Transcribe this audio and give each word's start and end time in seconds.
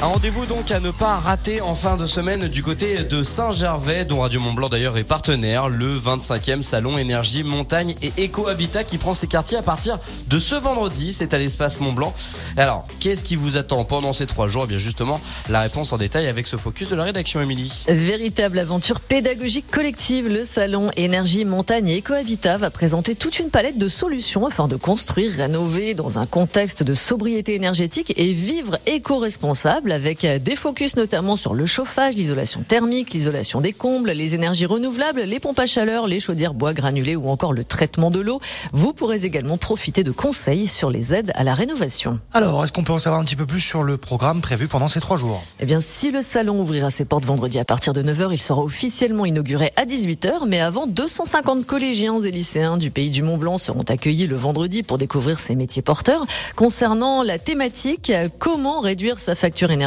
Un 0.00 0.06
rendez-vous 0.06 0.46
donc 0.46 0.70
à 0.70 0.78
ne 0.78 0.92
pas 0.92 1.16
rater 1.16 1.60
en 1.60 1.74
fin 1.74 1.96
de 1.96 2.06
semaine 2.06 2.46
du 2.46 2.62
côté 2.62 3.02
de 3.02 3.24
Saint-Gervais, 3.24 4.04
dont 4.04 4.20
Radio 4.20 4.40
Mont-Blanc 4.40 4.68
d'ailleurs 4.68 4.96
est 4.96 5.02
partenaire, 5.02 5.68
le 5.68 5.98
25e 5.98 6.62
salon 6.62 6.96
énergie, 6.96 7.42
montagne 7.42 7.96
et 8.00 8.12
éco-habitat 8.16 8.84
qui 8.84 8.96
prend 8.96 9.14
ses 9.14 9.26
quartiers 9.26 9.58
à 9.58 9.62
partir 9.62 9.98
de 10.28 10.38
ce 10.38 10.54
vendredi. 10.54 11.12
C'est 11.12 11.34
à 11.34 11.38
l'espace 11.38 11.80
Mont-Blanc. 11.80 12.14
Alors, 12.56 12.86
qu'est-ce 13.00 13.24
qui 13.24 13.34
vous 13.34 13.56
attend 13.56 13.84
pendant 13.84 14.12
ces 14.12 14.26
trois 14.26 14.46
jours? 14.46 14.62
Eh 14.66 14.68
bien 14.68 14.78
justement, 14.78 15.20
la 15.48 15.62
réponse 15.62 15.92
en 15.92 15.98
détail 15.98 16.28
avec 16.28 16.46
ce 16.46 16.56
focus 16.56 16.88
de 16.90 16.94
la 16.94 17.02
rédaction, 17.02 17.40
Émilie. 17.40 17.72
Véritable 17.88 18.60
aventure 18.60 19.00
pédagogique 19.00 19.68
collective, 19.68 20.28
le 20.28 20.44
salon 20.44 20.92
énergie, 20.96 21.44
montagne 21.44 21.88
et 21.88 21.96
éco-habitat 21.96 22.56
va 22.56 22.70
présenter 22.70 23.16
toute 23.16 23.40
une 23.40 23.50
palette 23.50 23.78
de 23.78 23.88
solutions 23.88 24.46
afin 24.46 24.68
de 24.68 24.76
construire, 24.76 25.32
rénover 25.32 25.94
dans 25.94 26.20
un 26.20 26.26
contexte 26.26 26.84
de 26.84 26.94
sobriété 26.94 27.56
énergétique 27.56 28.14
et 28.16 28.32
vivre 28.32 28.78
éco-responsable 28.86 29.87
avec 29.92 30.26
des 30.26 30.56
focus 30.56 30.96
notamment 30.96 31.36
sur 31.36 31.54
le 31.54 31.66
chauffage, 31.66 32.14
l'isolation 32.14 32.62
thermique, 32.62 33.12
l'isolation 33.12 33.60
des 33.60 33.72
combles, 33.72 34.10
les 34.10 34.34
énergies 34.34 34.66
renouvelables, 34.66 35.22
les 35.22 35.40
pompes 35.40 35.58
à 35.58 35.66
chaleur, 35.66 36.06
les 36.06 36.20
chaudières 36.20 36.54
bois 36.54 36.74
granulés 36.74 37.16
ou 37.16 37.28
encore 37.28 37.52
le 37.52 37.64
traitement 37.64 38.10
de 38.10 38.20
l'eau. 38.20 38.40
Vous 38.72 38.92
pourrez 38.92 39.24
également 39.24 39.58
profiter 39.58 40.04
de 40.04 40.10
conseils 40.10 40.68
sur 40.68 40.90
les 40.90 41.14
aides 41.14 41.32
à 41.34 41.44
la 41.44 41.54
rénovation. 41.54 42.18
Alors, 42.32 42.64
est-ce 42.64 42.72
qu'on 42.72 42.84
peut 42.84 42.92
en 42.92 42.98
savoir 42.98 43.20
un 43.20 43.24
petit 43.24 43.36
peu 43.36 43.46
plus 43.46 43.60
sur 43.60 43.82
le 43.82 43.96
programme 43.96 44.40
prévu 44.40 44.68
pendant 44.68 44.88
ces 44.88 45.00
trois 45.00 45.16
jours? 45.16 45.42
Eh 45.60 45.66
bien, 45.66 45.80
si 45.80 46.10
le 46.10 46.22
salon 46.22 46.60
ouvrira 46.60 46.90
ses 46.90 47.04
portes 47.04 47.24
vendredi 47.24 47.58
à 47.58 47.64
partir 47.64 47.92
de 47.92 48.02
9h, 48.02 48.28
il 48.32 48.40
sera 48.40 48.62
officiellement 48.62 49.24
inauguré 49.24 49.72
à 49.76 49.84
18h, 49.84 50.46
mais 50.46 50.60
avant 50.60 50.86
250 50.86 51.66
collégiens 51.66 52.20
et 52.20 52.30
lycéens 52.30 52.76
du 52.76 52.90
pays 52.90 53.10
du 53.10 53.22
Mont-Blanc 53.22 53.58
seront 53.58 53.82
accueillis 53.82 54.26
le 54.26 54.36
vendredi 54.36 54.82
pour 54.82 54.98
découvrir 54.98 55.38
ces 55.38 55.54
métiers 55.54 55.82
porteurs. 55.82 56.26
Concernant 56.56 57.22
la 57.22 57.38
thématique, 57.38 58.12
comment 58.38 58.80
réduire 58.80 59.18
sa 59.18 59.34
facture 59.34 59.70
énergétique, 59.70 59.77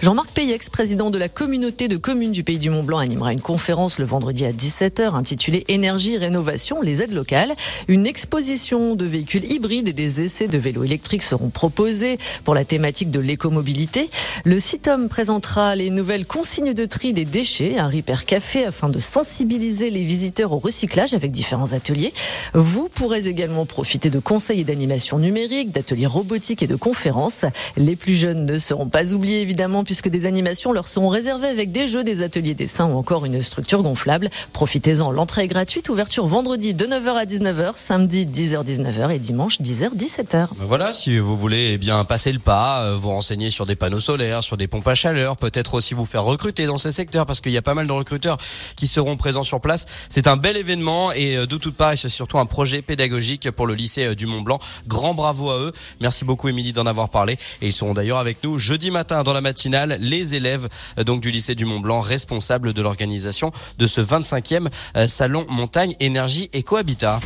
Jean-Marc 0.00 0.30
Payex, 0.30 0.70
président 0.70 1.10
de 1.10 1.18
la 1.18 1.28
communauté 1.28 1.88
de 1.88 1.96
communes 1.96 2.32
du 2.32 2.42
Pays 2.42 2.58
du 2.58 2.70
Mont-Blanc, 2.70 2.98
animera 2.98 3.32
une 3.32 3.40
conférence 3.40 3.98
le 3.98 4.04
vendredi 4.04 4.44
à 4.44 4.52
17h 4.52 5.14
intitulée 5.14 5.64
Énergie, 5.68 6.16
rénovation, 6.16 6.80
les 6.80 7.02
aides 7.02 7.12
locales. 7.12 7.52
Une 7.88 8.06
exposition 8.06 8.94
de 8.94 9.04
véhicules 9.04 9.50
hybrides 9.50 9.88
et 9.88 9.92
des 9.92 10.20
essais 10.20 10.46
de 10.46 10.58
vélos 10.58 10.84
électriques 10.84 11.22
seront 11.22 11.50
proposés 11.50 12.18
pour 12.44 12.54
la 12.54 12.64
thématique 12.64 13.10
de 13.10 13.20
l'écomobilité. 13.20 14.10
Le 14.44 14.60
CITOM 14.60 15.08
présentera 15.08 15.74
les 15.74 15.90
nouvelles 15.90 16.26
consignes 16.26 16.74
de 16.74 16.84
tri 16.84 17.12
des 17.12 17.24
déchets, 17.24 17.78
un 17.78 17.88
Repair 17.88 18.26
Café 18.26 18.64
afin 18.64 18.88
de 18.88 19.00
sensibiliser 19.00 19.90
les 19.90 20.04
visiteurs 20.04 20.52
au 20.52 20.58
recyclage 20.58 21.14
avec 21.14 21.32
différents 21.32 21.72
ateliers. 21.72 22.12
Vous 22.54 22.88
pourrez 22.88 23.26
également 23.26 23.66
profiter 23.66 24.10
de 24.10 24.18
conseils 24.18 24.60
et 24.60 24.64
d'animation 24.64 25.18
numérique, 25.18 25.72
d'ateliers 25.72 26.06
robotiques 26.06 26.62
et 26.62 26.66
de 26.66 26.76
conférences. 26.76 27.44
Les 27.76 27.96
plus 27.96 28.14
jeunes 28.14 28.46
ne 28.46 28.58
seront 28.58 28.88
pas 28.88 29.12
oubliés 29.12 29.15
évidemment 29.24 29.84
puisque 29.84 30.08
des 30.08 30.26
animations 30.26 30.72
leur 30.72 30.88
seront 30.88 31.08
réservées 31.08 31.48
avec 31.48 31.72
des 31.72 31.88
jeux, 31.88 32.04
des 32.04 32.22
ateliers 32.22 32.54
dessins 32.54 32.86
ou 32.86 32.96
encore 32.96 33.24
une 33.24 33.42
structure 33.42 33.82
gonflable. 33.82 34.30
Profitez-en, 34.52 35.10
l'entrée 35.10 35.44
est 35.44 35.48
gratuite, 35.48 35.88
ouverture 35.88 36.26
vendredi 36.26 36.74
de 36.74 36.86
9h 36.86 37.14
à 37.14 37.24
19h, 37.24 37.72
samedi 37.76 38.26
10h-19h 38.26 39.10
et 39.10 39.18
dimanche 39.18 39.60
10h-17h. 39.60 40.48
Voilà, 40.58 40.92
si 40.92 41.18
vous 41.18 41.36
voulez 41.36 41.72
eh 41.74 41.78
bien 41.78 42.04
passer 42.04 42.32
le 42.32 42.38
pas, 42.38 42.82
euh, 42.82 42.96
vous 42.96 43.10
renseigner 43.10 43.50
sur 43.50 43.66
des 43.66 43.76
panneaux 43.76 44.00
solaires, 44.00 44.42
sur 44.42 44.56
des 44.56 44.66
pompes 44.66 44.88
à 44.88 44.94
chaleur, 44.94 45.36
peut-être 45.36 45.74
aussi 45.74 45.94
vous 45.94 46.06
faire 46.06 46.24
recruter 46.24 46.66
dans 46.66 46.78
ces 46.78 46.92
secteurs 46.92 47.26
parce 47.26 47.40
qu'il 47.40 47.52
y 47.52 47.58
a 47.58 47.62
pas 47.62 47.74
mal 47.74 47.86
de 47.86 47.92
recruteurs 47.92 48.36
qui 48.76 48.86
seront 48.86 49.16
présents 49.16 49.42
sur 49.42 49.60
place. 49.60 49.86
C'est 50.08 50.26
un 50.26 50.36
bel 50.36 50.56
événement 50.56 51.12
et 51.12 51.36
euh, 51.36 51.46
de 51.46 51.56
toute 51.56 51.76
part, 51.76 51.96
c'est 51.96 52.08
surtout 52.08 52.38
un 52.38 52.46
projet 52.46 52.82
pédagogique 52.82 53.50
pour 53.50 53.66
le 53.66 53.74
lycée 53.74 54.04
euh, 54.04 54.14
du 54.14 54.26
Mont 54.26 54.42
Blanc. 54.42 54.58
Grand 54.86 55.14
bravo 55.14 55.50
à 55.50 55.58
eux. 55.58 55.72
Merci 56.00 56.24
beaucoup 56.24 56.48
Émilie 56.48 56.72
d'en 56.72 56.86
avoir 56.86 57.08
parlé 57.08 57.38
et 57.62 57.66
ils 57.66 57.72
seront 57.72 57.94
d'ailleurs 57.94 58.18
avec 58.18 58.42
nous 58.44 58.58
jeudi 58.58 58.90
dans 59.06 59.32
la 59.32 59.40
matinale 59.40 59.98
les 60.00 60.34
élèves 60.34 60.68
donc 61.04 61.20
du 61.20 61.30
lycée 61.30 61.54
du 61.54 61.64
Mont 61.64 61.80
Blanc 61.80 62.00
responsables 62.00 62.72
de 62.72 62.82
l'organisation 62.82 63.52
de 63.78 63.86
ce 63.86 64.00
25e 64.00 64.68
salon 65.06 65.46
montagne 65.48 65.94
énergie 66.00 66.50
et 66.52 66.62
cohabitat. 66.62 67.20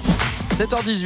7h18 0.61 0.99